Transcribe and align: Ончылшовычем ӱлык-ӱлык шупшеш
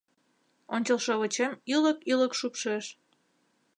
Ончылшовычем 0.75 1.51
ӱлык-ӱлык 1.73 2.33
шупшеш 2.39 2.85